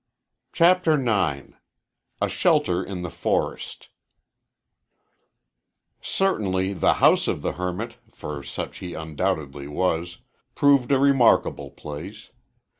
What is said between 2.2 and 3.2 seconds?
A SHELTER IN THE